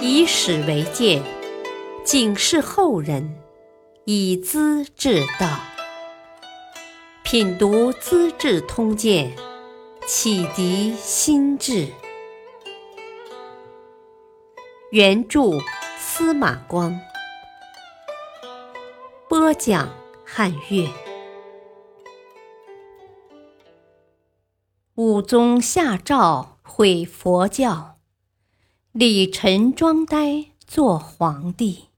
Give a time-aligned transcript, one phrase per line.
[0.00, 1.20] 以史为鉴，
[2.04, 3.36] 警示后人，
[4.04, 5.58] 以资治道。
[7.24, 9.34] 品读《资治通鉴》，
[10.06, 11.88] 启迪心智。
[14.92, 15.58] 原著
[15.98, 16.98] 司马光，
[19.28, 19.88] 播讲
[20.24, 20.88] 汉乐。
[24.94, 27.97] 武宗下诏毁佛教，
[28.92, 31.88] 李晨装呆做皇帝。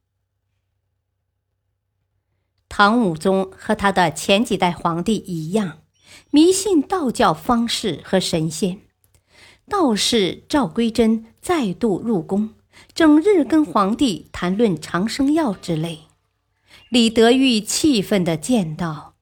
[2.69, 5.83] 唐武宗和他的前几代皇帝一样，
[6.31, 8.81] 迷信道教方士和神仙。
[9.69, 12.55] 道士赵归真再度入宫，
[12.93, 16.01] 整日跟皇帝谈论长生药之类。
[16.89, 19.15] 李德裕气愤地见道：“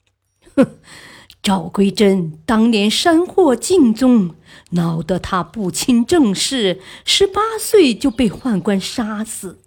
[0.56, 0.78] 哼！”
[1.48, 4.34] 赵归真当年山祸尽宗，
[4.72, 9.62] 闹得他不亲政事，十八岁就被宦官杀死。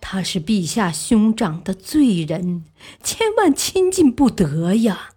[0.00, 2.64] 他是陛下兄长的罪人，
[3.04, 5.10] 千万亲近不得呀！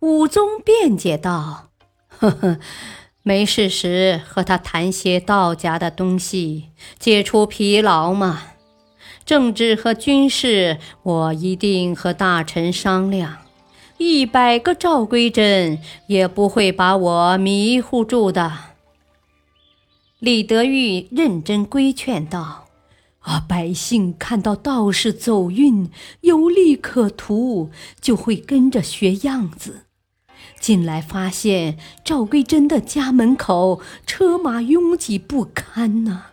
[0.00, 1.70] 武宗辩解道
[2.06, 2.58] ：“呵呵，
[3.22, 6.68] 没事时和他谈些道家的东西，
[6.98, 8.42] 解除疲劳嘛。”
[9.28, 13.36] 政治和军事，我一定和大臣商量。
[13.98, 18.50] 一百个赵归真也不会把我迷糊住的。
[20.18, 22.68] 李德裕认真规劝道
[23.20, 25.90] ：“啊，百姓看到道士走运
[26.22, 27.68] 有利可图，
[28.00, 29.82] 就会跟着学样子。
[30.58, 36.28] 近来发现赵归真的家门口车马拥挤不堪呐，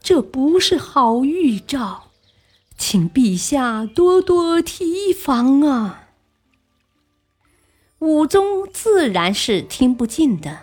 [0.00, 2.04] 这不是好预兆。”
[2.78, 6.10] 请陛下多多提防啊！
[7.98, 10.60] 武宗自然是听不进的。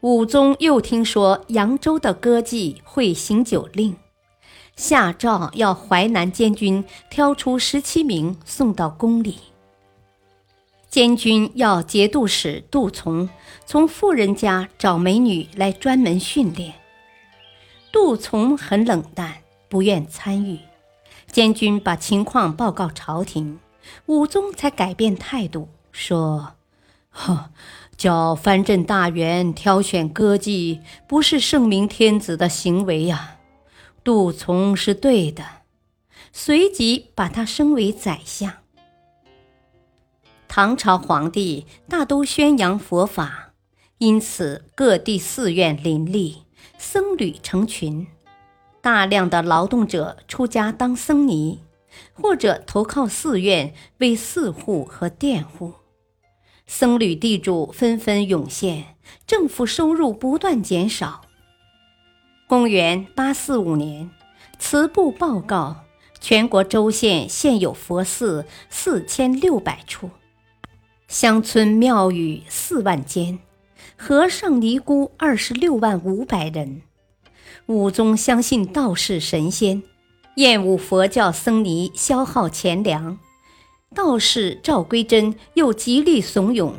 [0.00, 3.96] 武宗又听说扬州的歌妓会行酒令，
[4.76, 9.38] 下诏要淮南监军挑出十七名送到宫里。
[10.88, 13.28] 监军要节度使杜从
[13.66, 16.74] 从富人家找美女来专门训练。
[17.92, 19.43] 杜从很冷淡。
[19.74, 20.60] 不愿参与，
[21.32, 23.58] 监军把情况报告朝廷，
[24.06, 26.52] 武宗才改变态度，说
[27.10, 27.50] ：“呵，
[27.96, 33.38] 叫藩镇大员挑选歌妓，不是圣明天子的行为呀。”
[34.04, 35.44] 杜从是对的，
[36.32, 38.52] 随即把他升为宰相。
[40.46, 43.54] 唐朝皇帝大都宣扬佛法，
[43.98, 46.44] 因此各地寺院林立，
[46.78, 48.06] 僧侣成群。
[48.84, 51.60] 大量的劳动者出家当僧尼，
[52.12, 55.72] 或者投靠寺院为寺户和佃户，
[56.66, 58.96] 僧侣地主纷纷涌现，
[59.26, 61.22] 政府收入不断减少。
[62.46, 64.10] 公元八四五年，
[64.58, 65.84] 慈部报告，
[66.20, 70.10] 全国州县现有佛寺四千六百处，
[71.08, 73.38] 乡村庙宇四万间，
[73.96, 76.82] 和尚尼姑二十六万五百人。
[77.66, 79.82] 武宗相信道士神仙，
[80.36, 83.18] 厌恶佛教僧尼消耗钱粮。
[83.94, 86.74] 道士赵归真又极力怂恿，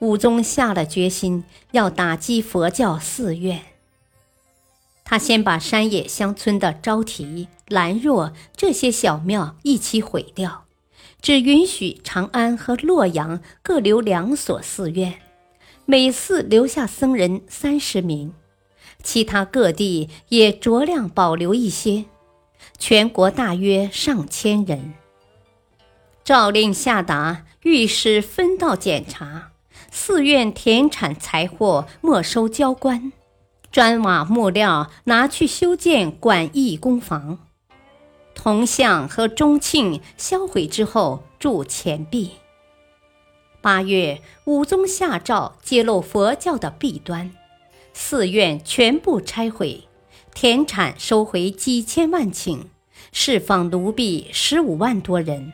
[0.00, 3.62] 武宗下了决心要打击佛教寺院。
[5.04, 10.64] 他先把山野乡村的招提、兰若这些小庙一起毁掉，
[11.20, 15.14] 只允许长安和洛阳各留两所寺院，
[15.84, 18.32] 每寺留下僧人三十名。
[19.02, 22.04] 其他各地也酌量保留一些，
[22.78, 24.94] 全国大约上千人。
[26.24, 29.50] 诏令下达，御史分道检查，
[29.90, 33.12] 寺院田产财货没收交官，
[33.70, 37.38] 砖瓦木料拿去修建馆驿宫房，
[38.34, 42.30] 铜像和钟磬销毁之后铸钱币。
[43.60, 47.32] 八月，武宗下诏揭露佛教的弊端。
[47.92, 49.88] 寺院全部拆毁，
[50.34, 52.60] 田产收回几千万顷，
[53.12, 55.52] 释放奴婢十五万多人，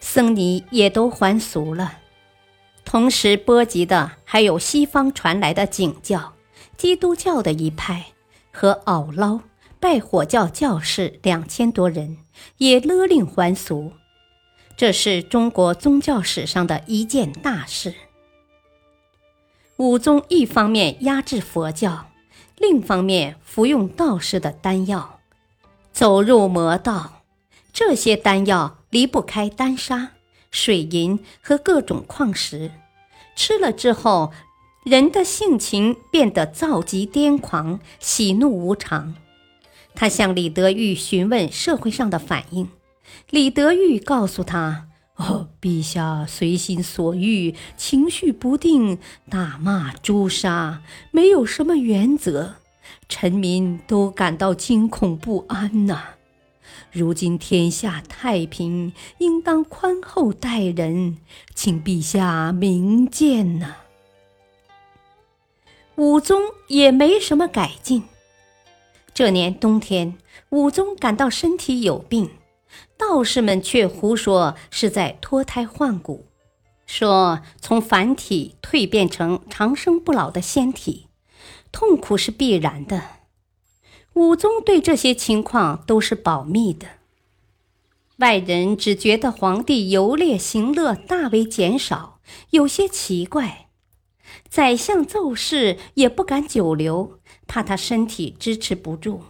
[0.00, 1.98] 僧尼也都还俗了。
[2.84, 6.34] 同时波及的还有西方传来的景教、
[6.76, 8.06] 基督教的一派
[8.52, 9.40] 和媪嫪
[9.80, 12.18] 拜火教教士两千多人，
[12.58, 13.92] 也勒令还俗。
[14.76, 17.94] 这是中国宗教史上的一件大事。
[19.78, 22.06] 武宗一方面压制佛教，
[22.56, 25.20] 另一方面服用道士的丹药，
[25.92, 27.22] 走入魔道。
[27.74, 30.12] 这些丹药离不开丹砂、
[30.50, 32.70] 水银和各种矿石，
[33.34, 34.32] 吃了之后，
[34.82, 39.14] 人的性情变得躁急癫狂、喜怒无常。
[39.94, 42.70] 他向李德裕询问社会上的反应，
[43.28, 48.98] 李德裕告诉他：“哦， 陛下随心所欲，情绪不定，
[49.30, 52.56] 大骂诛杀，没有什么原则，
[53.08, 56.02] 臣民都感到惊恐不安呐。
[56.92, 61.18] 如今天下太平，应当宽厚待人，
[61.54, 63.76] 请陛下明鉴呐。”
[65.96, 68.02] 武宗也没什么改进。
[69.14, 70.18] 这年冬天，
[70.50, 72.30] 武宗感到身体有病，
[72.98, 76.26] 道士们却胡说是在脱胎换骨，
[76.86, 81.08] 说从凡体蜕变成长生不老的仙体，
[81.72, 83.02] 痛苦是必然的。
[84.14, 86.86] 武宗对这些情况都是保密的，
[88.16, 92.20] 外人只觉得皇帝游猎行乐大为减少，
[92.50, 93.68] 有些奇怪。
[94.48, 97.20] 宰相奏事也不敢久留。
[97.48, 99.22] 怕他身体支持不住，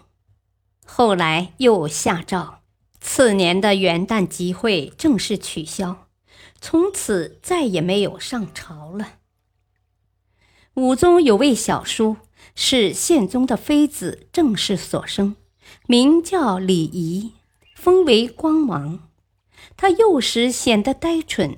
[0.87, 2.61] 后来又下诏，
[3.01, 6.07] 次年的元旦集会正式取消，
[6.61, 9.15] 从此再也没有上朝了。
[10.75, 12.17] 武宗有位小叔，
[12.55, 15.37] 是宪宗的妃子郑氏所生，
[15.87, 17.33] 名叫李仪，
[17.75, 19.09] 封为光王。
[19.77, 21.57] 他幼时显得呆蠢，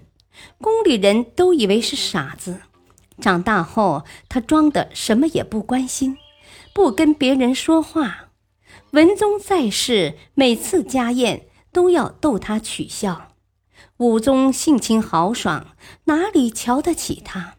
[0.61, 2.61] 宫里人都以为是傻子。
[3.20, 6.17] 长大后，他装的什么也不关心。
[6.73, 8.28] 不跟别人说话，
[8.91, 13.33] 文宗在世，每次家宴都要逗他取笑。
[13.99, 15.69] 武宗性情豪爽，
[16.05, 17.55] 哪里瞧得起他？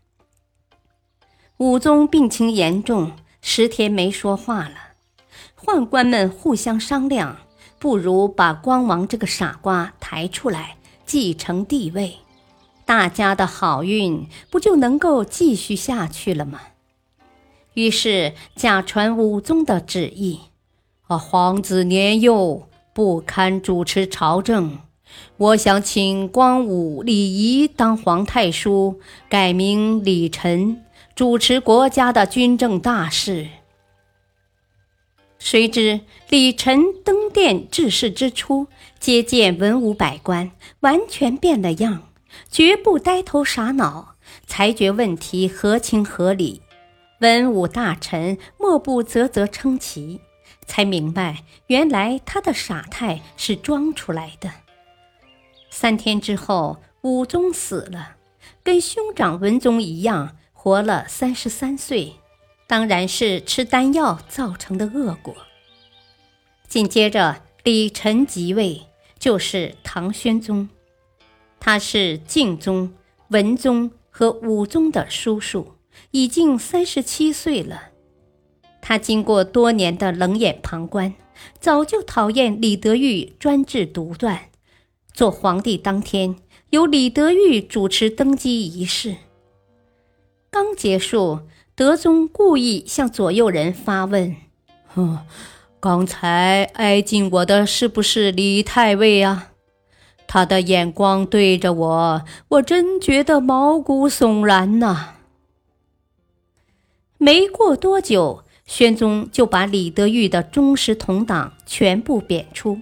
[1.58, 4.76] 武宗病情严重，十天没说话了。
[5.58, 7.38] 宦官们互相商量，
[7.78, 12.20] 不如把光王这个傻瓜抬出来继承帝位，
[12.86, 16.62] 大家的好运不就能够继续下去了吗？
[17.74, 20.40] 于是假传武宗的旨意，
[21.10, 24.78] 啊，皇子年幼不堪主持朝政，
[25.38, 30.86] 我想请光武李仪当皇太叔，改名李晨，
[31.16, 33.48] 主持国家的军政大事。
[35.40, 38.68] 谁知李晨登殿致仕之初，
[39.00, 40.52] 接见文武百官，
[40.82, 42.04] 完全变了样，
[42.52, 44.14] 绝不呆头傻脑，
[44.46, 46.62] 裁决问题合情合理。
[47.22, 50.22] 文武大臣莫不啧啧称奇，
[50.70, 54.52] 才明白原来他的傻态是装出来的。
[55.72, 58.18] 三天之后，武宗死了，
[58.64, 62.14] 跟兄长文宗一样，活了三十三岁，
[62.68, 65.36] 当然是吃丹药造成的恶果。
[66.68, 68.84] 紧接着，李晨即位，
[69.18, 70.70] 就是唐宣宗，
[71.60, 72.94] 他是敬宗、
[73.30, 75.74] 文宗和武宗的叔叔。
[76.12, 77.90] 已经三十七岁了，
[78.82, 81.14] 他经过多年的冷眼旁观，
[81.60, 84.50] 早就讨厌李德裕专制独断。
[85.14, 86.36] 做皇帝当天，
[86.70, 89.16] 由李德裕主持登基仪式。
[90.50, 91.42] 刚结束，
[91.76, 94.36] 德宗故意向左右人发问
[94.88, 95.20] ：“哼，
[95.80, 99.52] 刚才挨近我的是不是李太尉啊？
[100.26, 105.16] 他的眼光对着我，我真觉得毛骨悚然呐。”
[107.22, 112.80] 没过多久，宣宗就把李德裕的忠实同党全部贬出，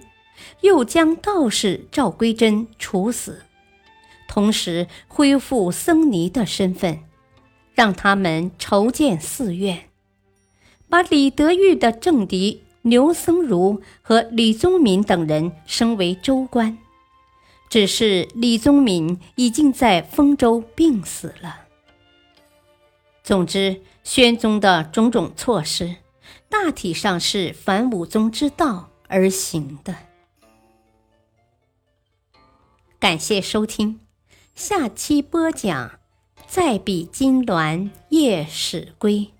[0.60, 3.44] 又将道士赵归真处死，
[4.28, 6.98] 同时恢复僧尼的身份，
[7.72, 9.88] 让他们筹建寺院，
[10.90, 16.76] 把李德裕的政敌牛僧孺和李宗闵等人升为州官。
[17.70, 21.67] 只是李宗闵已经在丰州病死了。
[23.28, 25.96] 总之，宣宗的种种措施，
[26.48, 29.94] 大体上是反武宗之道而行的。
[32.98, 34.00] 感谢收听，
[34.54, 36.00] 下期播讲：
[36.46, 39.30] 再比金銮夜始归，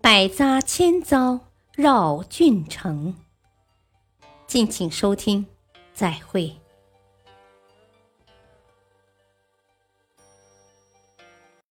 [0.00, 1.40] 百匝千遭
[1.74, 3.16] 绕郡城。
[4.46, 5.46] 敬请收听，
[5.92, 6.59] 再会。